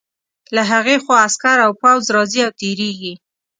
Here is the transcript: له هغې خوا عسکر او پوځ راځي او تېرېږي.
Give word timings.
له 0.55 0.61
هغې 0.71 0.95
خوا 1.03 1.17
عسکر 1.27 1.57
او 1.65 1.71
پوځ 1.81 2.03
راځي 2.15 2.39
او 2.45 2.51
تېرېږي. 2.59 3.13